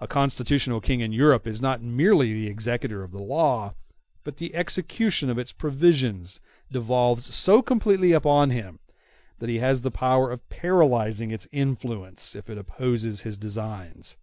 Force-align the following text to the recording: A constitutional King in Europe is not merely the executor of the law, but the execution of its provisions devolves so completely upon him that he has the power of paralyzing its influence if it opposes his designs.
A 0.00 0.06
constitutional 0.08 0.80
King 0.80 1.00
in 1.00 1.12
Europe 1.12 1.46
is 1.46 1.60
not 1.60 1.82
merely 1.82 2.32
the 2.32 2.46
executor 2.46 3.02
of 3.02 3.12
the 3.12 3.20
law, 3.22 3.74
but 4.24 4.38
the 4.38 4.54
execution 4.54 5.28
of 5.28 5.36
its 5.36 5.52
provisions 5.52 6.40
devolves 6.72 7.34
so 7.34 7.60
completely 7.60 8.12
upon 8.12 8.48
him 8.48 8.78
that 9.38 9.50
he 9.50 9.58
has 9.58 9.82
the 9.82 9.90
power 9.90 10.30
of 10.32 10.48
paralyzing 10.48 11.30
its 11.30 11.46
influence 11.52 12.34
if 12.34 12.48
it 12.48 12.56
opposes 12.56 13.20
his 13.20 13.36
designs. 13.36 14.16